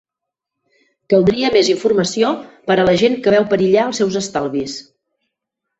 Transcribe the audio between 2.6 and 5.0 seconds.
per a la gent que veu perillar els seus estalvis.